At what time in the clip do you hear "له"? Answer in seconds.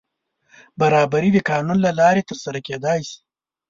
1.85-1.91